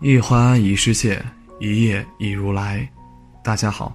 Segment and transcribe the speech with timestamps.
[0.00, 1.20] 一花一世界，
[1.58, 2.88] 一叶一如来。
[3.42, 3.92] 大家好，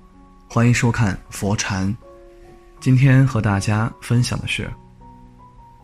[0.50, 1.96] 欢迎收看佛禅。
[2.82, 4.70] 今天和大家分享的是：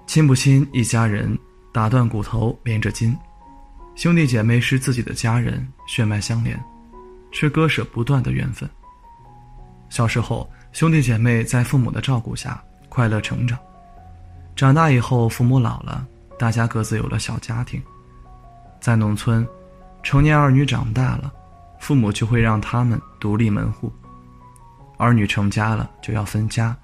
[0.07, 1.39] 亲不亲一家人，
[1.71, 3.15] 打断骨头连着筋。
[3.95, 6.61] 兄弟姐妹是自己的家人，血脉相连，
[7.31, 8.69] 是割舍不断的缘分。
[9.87, 13.57] 小时候，兄弟姐妹在父母的照顾下快乐成长。
[14.53, 16.05] 长大以后，父母老了，
[16.37, 17.81] 大家各自有了小家庭。
[18.81, 19.47] 在农村。
[20.01, 21.31] 成年儿女长大了，
[21.79, 23.91] 父母就会让他们独立门户。
[24.97, 26.75] 儿女成家了，就要分家。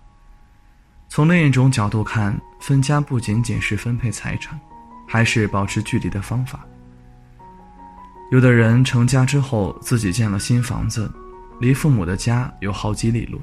[1.07, 4.59] 从另一种角度看，分家不仅仅是分配财产，
[5.07, 6.59] 还是保持距离的方法。
[8.31, 11.11] 有的人成家之后自己建了新房子，
[11.59, 13.39] 离父母的家有好几里路。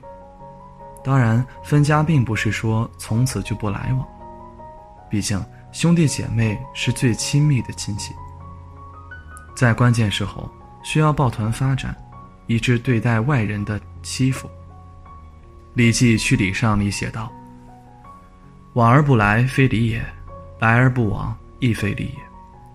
[1.05, 4.07] 当然，分家并不是说从此就不来往，
[5.09, 8.15] 毕竟兄弟姐妹是最亲密的亲戚。
[9.63, 10.51] 在关键时候
[10.83, 11.95] 需要抱团发展，
[12.49, 14.49] 以致对待外人的欺负。
[15.75, 17.31] 《礼记·曲礼上》里写道
[18.75, 20.01] ：“往而不来，非礼也；
[20.59, 22.19] 来而不往，亦非礼也。”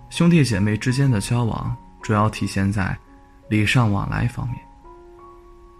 [0.10, 2.98] 兄弟姐妹之间的交往主要体现在
[3.50, 4.58] 礼尚往来方面。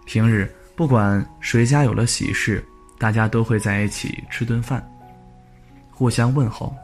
[0.06, 2.62] 平日不管谁家有了喜事，
[2.98, 4.86] 大家都会在一起吃顿饭，
[5.90, 6.76] 互相问候。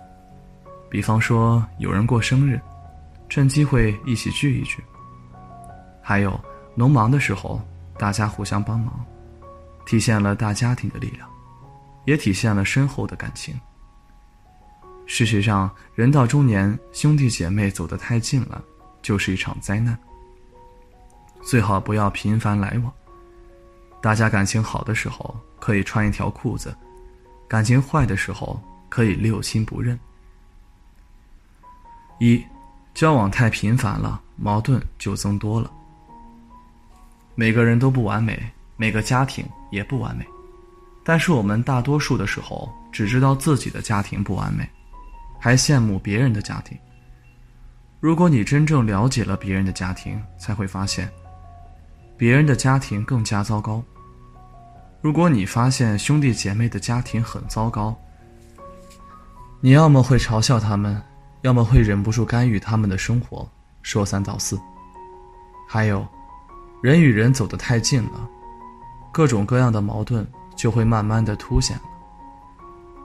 [0.89, 2.57] 比方说有人过生日。
[3.33, 4.83] 趁机会一起聚一聚。
[6.03, 6.39] 还有
[6.75, 7.59] 农忙的时候，
[7.97, 9.03] 大家互相帮忙，
[9.87, 11.27] 体现了大家庭的力量，
[12.05, 13.59] 也体现了深厚的感情。
[15.07, 18.63] 事实上，人到中年，兄弟姐妹走得太近了，
[19.01, 19.97] 就是一场灾难。
[21.41, 22.93] 最好不要频繁来往。
[23.99, 26.69] 大家感情好的时候，可以穿一条裤子；
[27.47, 29.99] 感情坏的时候，可以六亲不认。
[32.19, 32.39] 一。
[32.93, 35.71] 交往太频繁了，矛盾就增多了。
[37.35, 38.39] 每个人都不完美，
[38.77, 40.25] 每个家庭也不完美，
[41.03, 44.69] 但是我们大多数的时候只知道自己的家庭不完美，
[45.39, 46.77] 还羡慕别人的家庭。
[47.99, 51.09] 如果你真正了解了别人的家庭，才会发现，
[52.15, 53.83] 别人的家庭更加糟糕。
[55.01, 57.97] 如果你发现兄弟姐妹的家庭很糟糕，
[59.61, 61.01] 你要么会嘲笑他们。
[61.43, 63.47] 要么会忍不住干预他们的生活，
[63.81, 64.59] 说三道四。
[65.67, 66.05] 还有，
[66.81, 68.29] 人与人走得太近了，
[69.11, 71.83] 各种各样的矛盾就会慢慢的凸显了。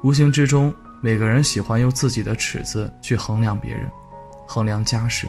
[0.05, 3.91] 无形之中，每个人喜欢用自己的尺子去衡量别人，
[4.47, 5.29] 衡量家事。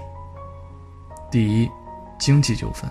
[1.32, 1.70] 第一，
[2.20, 2.88] 经济纠纷。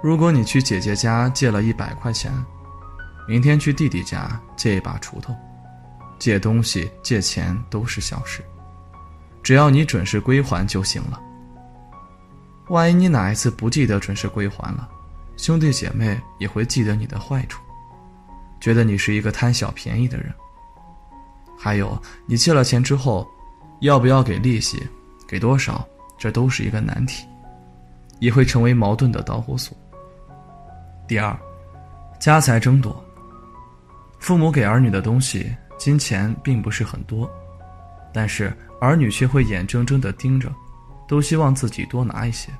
[0.00, 2.32] 如果你去姐姐家借了一百块钱，
[3.26, 5.34] 明天去弟弟家借一把锄头，
[6.16, 8.40] 借东西借钱都是小事。
[9.44, 11.20] 只要你准时归还就行了。
[12.68, 14.88] 万一你哪一次不记得准时归还了，
[15.36, 17.62] 兄弟姐妹也会记得你的坏处，
[18.58, 20.32] 觉得你是一个贪小便宜的人。
[21.58, 23.28] 还有，你借了钱之后，
[23.80, 24.82] 要不要给利息，
[25.28, 27.26] 给多少，这都是一个难题，
[28.20, 29.76] 也会成为矛盾的导火索。
[31.06, 31.38] 第二，
[32.18, 33.04] 家财争夺。
[34.18, 37.30] 父母给儿女的东西，金钱并不是很多，
[38.10, 38.50] 但是。
[38.84, 40.52] 儿女却会眼睁睁地盯着，
[41.08, 42.50] 都希望自己多拿一些。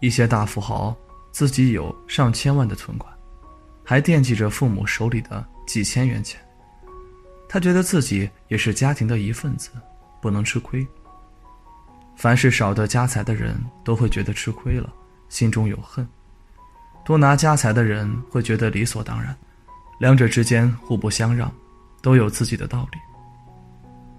[0.00, 0.96] 一些大富豪
[1.30, 3.12] 自己有上千万的存款，
[3.84, 6.40] 还惦记着父母手里的几千元钱。
[7.48, 9.70] 他觉得自己也是家庭的一份子，
[10.20, 10.86] 不能吃亏。
[12.16, 14.92] 凡是少得家财的人，都会觉得吃亏了，
[15.28, 16.04] 心中有恨；
[17.04, 19.36] 多拿家财的人会觉得理所当然。
[19.98, 21.52] 两者之间互不相让，
[22.02, 22.98] 都有自己的道理。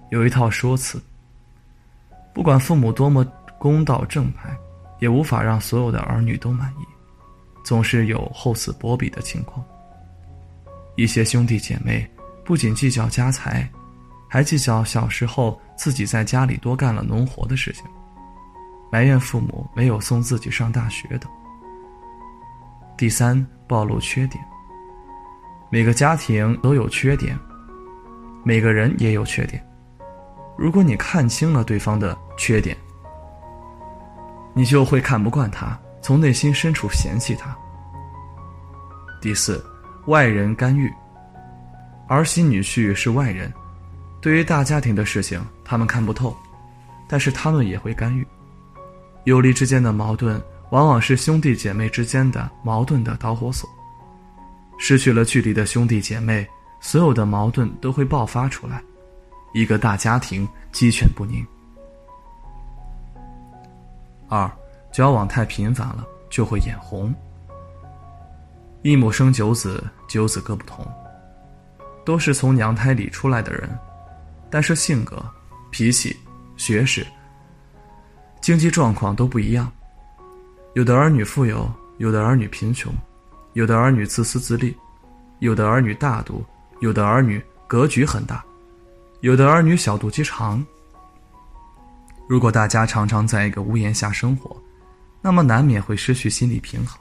[0.09, 1.01] 有一套说辞。
[2.33, 3.25] 不管父母多么
[3.57, 4.55] 公道正派，
[4.99, 6.85] 也无法让所有的儿女都满意，
[7.63, 9.65] 总是有厚此薄彼的情况。
[10.95, 12.09] 一些兄弟姐妹
[12.43, 13.69] 不仅计较家财，
[14.29, 17.85] 还计较小时候自己在家里多干了农活的事情，
[18.91, 21.29] 埋怨父母没有送自己上大学等。
[22.97, 24.43] 第三，暴露缺点。
[25.69, 27.37] 每个家庭都有缺点，
[28.43, 29.65] 每个人也有缺点。
[30.57, 32.75] 如果你看清了对方的缺点，
[34.53, 37.55] 你就会看不惯他，从内心深处嫌弃他。
[39.21, 39.63] 第四，
[40.05, 40.91] 外人干预，
[42.07, 43.51] 儿媳女婿是外人，
[44.21, 46.35] 对于大家庭的事情他们看不透，
[47.07, 48.25] 但是他们也会干预。
[49.25, 53.69] 友邻之间的矛盾，往往是兄弟姐妹之间的矛盾的导火索。
[54.77, 56.47] 失去了距离的兄弟姐妹，
[56.79, 58.81] 所有的矛盾都会爆发出来。
[59.55, 61.41] 一个大家庭鸡犬不宁。
[64.27, 64.51] 二，
[64.91, 67.15] 交往太频繁了就会眼红。
[68.81, 70.85] 一母生九子，九子各不同，
[72.03, 73.69] 都是从娘胎里出来的人，
[74.49, 75.23] 但是性格、
[75.71, 76.13] 脾气、
[76.57, 77.07] 学识、
[78.41, 79.71] 经济状况都不一样。
[80.73, 82.93] 有的儿女富有，有的儿女贫穷，
[83.53, 84.75] 有的儿女自私自利，
[85.39, 86.43] 有的儿女大度，
[86.81, 88.43] 有的儿女格局很大，
[89.25, 90.63] 有的儿女小肚鸡肠。
[92.27, 94.55] 如果大家常常在一个屋檐下生活，
[95.19, 96.95] 那么难免会失去心理平衡。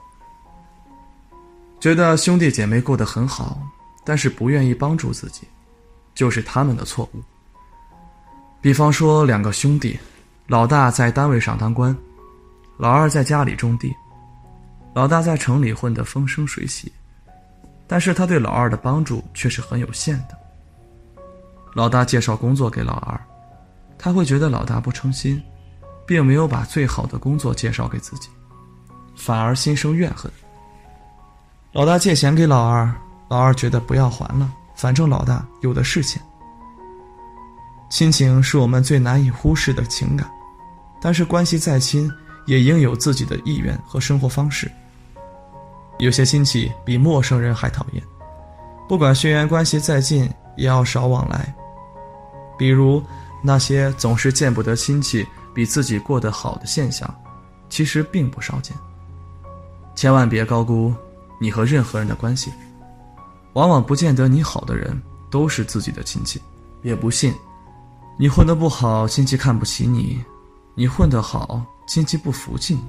[1.79, 3.59] 觉得兄弟姐妹过得很好，
[4.03, 5.47] 但是不愿意帮助自己，
[6.15, 7.21] 就是他们的错误。
[8.59, 9.95] 比方说，两个兄弟，
[10.47, 11.95] 老大在单位上当官，
[12.79, 13.93] 老二在家里种地。
[14.95, 16.91] 老大在城里混得风生水起，
[17.85, 20.44] 但是他对老二的帮助却是很有限的。
[21.75, 23.19] 老大介绍工作给老二。
[23.97, 25.41] 他会觉得老大不诚心，
[26.07, 28.29] 并没有把最好的工作介绍给自己，
[29.15, 30.31] 反而心生怨恨。
[31.73, 32.93] 老大借钱给老二，
[33.29, 36.21] 老二觉得不要还了，反正老大有的是钱。
[37.89, 40.29] 亲情是我们最难以忽视的情感，
[41.01, 42.11] 但是关系再亲，
[42.45, 44.71] 也应有自己的意愿和生活方式。
[45.99, 48.03] 有些亲戚比陌生人还讨厌，
[48.87, 51.55] 不管血缘关系再近，也要少往来。
[52.57, 53.03] 比如。
[53.47, 55.23] 那些总是见不得亲戚
[55.53, 57.07] 比自己过得好的现象，
[57.69, 58.75] 其实并不少见。
[59.93, 60.91] 千万别高估
[61.39, 62.51] 你和任何人的关系，
[63.53, 64.99] 往往不见得你好的人
[65.29, 66.41] 都是自己的亲戚。
[66.81, 67.35] 别不信，
[68.17, 70.17] 你混得不好，亲戚看不起你；
[70.73, 72.81] 你混得好，亲戚不服气你。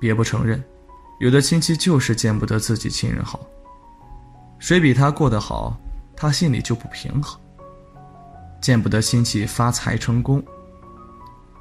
[0.00, 0.60] 别不承认，
[1.20, 3.38] 有的亲戚就是见不得自己亲人好，
[4.58, 5.78] 谁比他过得好，
[6.16, 7.40] 他心里就不平衡。
[8.66, 10.44] 见不得亲戚发财成功，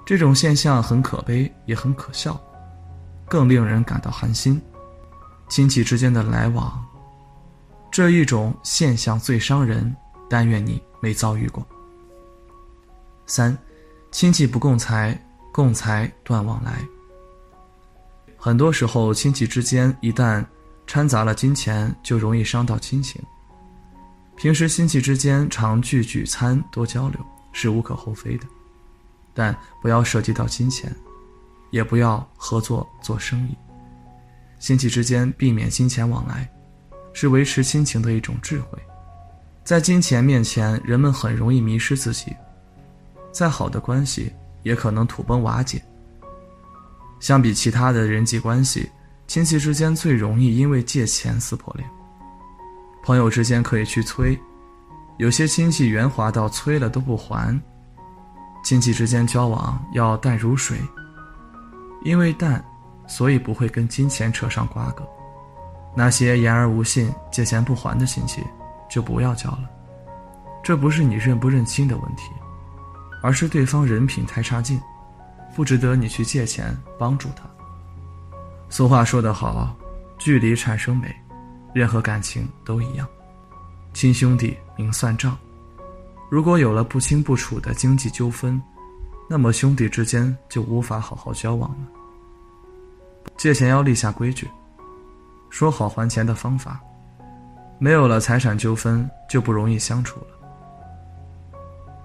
[0.04, 2.36] 这种现象很可悲，也很可笑，
[3.30, 4.60] 更令人感到寒心。
[5.48, 6.84] 亲戚之间的来往，
[7.92, 9.96] 这一种现象最伤人，
[10.28, 11.63] 但愿你没遭遇过。
[13.28, 13.56] 三，
[14.10, 15.16] 亲戚不共财，
[15.54, 16.74] 共财断往来。
[18.36, 20.44] 很多时候，亲戚之间一旦
[20.88, 23.22] 掺杂了金钱，就容易伤到亲情。
[24.35, 27.19] 平时亲戚之间常聚聚餐多交流
[27.53, 28.45] 是无可厚非的，
[29.33, 30.93] 但不要涉及到金钱，
[31.71, 33.55] 也不要合作做生意。
[34.59, 36.49] 亲戚之间避免金钱往来，
[37.13, 38.77] 是维持亲情的一种智慧。
[39.63, 42.35] 在金钱面前，人们很容易迷失自己，
[43.31, 44.31] 再好的关系
[44.63, 45.81] 也可能土崩瓦解。
[47.19, 48.89] 相比其他的人际关系，
[49.27, 51.89] 亲戚之间最容易因为借钱撕破脸。
[53.06, 54.36] 朋友之间可以去催，
[55.18, 57.56] 有些亲戚圆滑到催了都不还。
[58.63, 60.75] 亲戚之间交往要淡如水，
[62.02, 62.66] 因为淡，
[63.06, 65.07] 所以不会跟金钱扯上瓜葛。
[65.96, 68.44] 那些言而无信、借钱不还的亲戚，
[68.90, 69.69] 就不要交了。
[70.63, 72.31] 这不是你认不认亲的问题，
[73.22, 74.81] 而是对方人品太差劲，
[75.56, 77.44] 不值得你去借钱帮助他。
[78.68, 79.78] 俗话说得好，
[80.18, 81.16] 距离产生美。
[81.75, 83.06] 任何感情都一样，
[83.94, 85.38] 亲兄弟明算账。
[86.31, 88.61] 如果有了不清不楚的经济纠纷，
[89.30, 91.88] 那么兄弟之间就无法好好交往了。
[93.35, 94.49] 借钱要立下规矩，
[95.49, 96.80] 说好还钱的方法。
[97.78, 100.28] 没有了财产纠纷，就不容易相处了。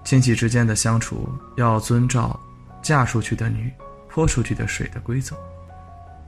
[0.03, 2.37] 亲戚之间的相处要遵照
[2.81, 3.71] 嫁出去的女
[4.09, 5.33] 泼出去的水的规则。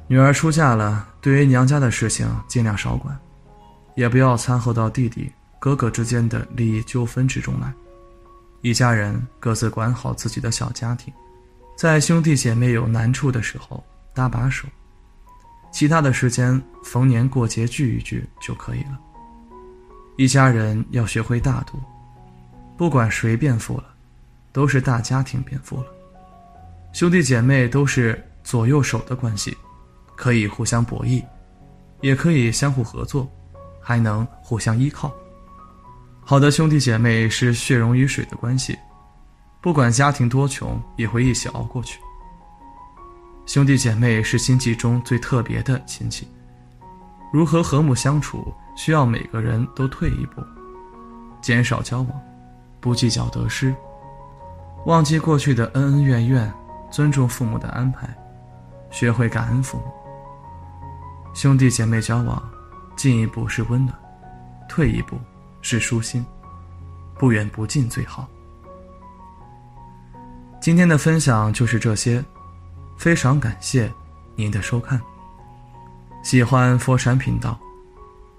[0.07, 3.19] 女儿出嫁了，对于娘家的事情尽量少管。
[3.95, 7.73] 也不要掺和到弟弟、哥哥之间的利益纠纷之中来。
[8.61, 11.13] 一家人各自管好自己的小家庭，
[11.75, 13.83] 在兄弟姐妹有难处的时候
[14.13, 14.67] 搭把手，
[15.71, 18.99] 其他的时间逢年过节聚一聚就可以了。
[20.15, 21.77] 一家人要学会大度，
[22.77, 23.85] 不管谁变富了，
[24.51, 25.87] 都是大家庭变富了。
[26.93, 29.57] 兄弟姐妹都是左右手的关系，
[30.15, 31.21] 可以互相博弈，
[32.01, 33.29] 也可以相互合作。
[33.83, 35.11] 还能互相依靠，
[36.23, 38.79] 好的兄弟姐妹是血溶于水的关系，
[39.61, 41.99] 不管家庭多穷，也会一起熬过去。
[43.45, 46.25] 兄弟姐妹是亲戚中最特别的亲戚，
[47.33, 50.41] 如何和睦相处，需要每个人都退一步，
[51.41, 52.09] 减少交往，
[52.79, 53.75] 不计较得失，
[54.85, 56.51] 忘记过去的恩恩怨怨，
[56.89, 58.07] 尊重父母的安排，
[58.89, 59.83] 学会感恩父母。
[61.33, 62.52] 兄弟姐妹交往。
[62.95, 63.97] 进一步是温暖，
[64.69, 65.19] 退一步
[65.61, 66.25] 是舒心，
[67.17, 68.27] 不远不近最好。
[70.61, 72.23] 今天的分享就是这些，
[72.97, 73.91] 非常感谢
[74.35, 75.01] 您的收看。
[76.23, 77.59] 喜欢佛山频道，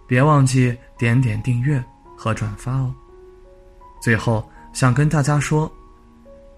[0.06, 1.82] 别忘记点点订阅
[2.16, 2.94] 和转发哦。
[4.00, 5.70] 最后想跟大家说，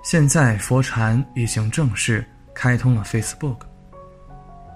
[0.03, 2.25] 现在佛禅已经正式
[2.55, 3.59] 开通了 Facebook，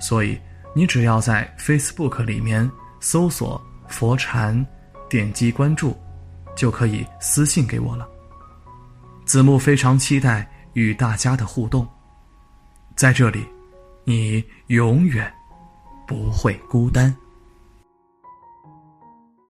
[0.01, 0.41] 所以
[0.75, 2.69] 你只要在 Facebook 里面
[3.01, 4.65] 搜索“佛禅”，
[5.11, 5.97] 点击关注，
[6.55, 8.09] 就可以私信给我了。
[9.25, 11.87] 子木非常期待与大家的互动，
[12.95, 13.45] 在这里，
[14.05, 15.33] 你永远。
[16.07, 17.15] 不会孤单。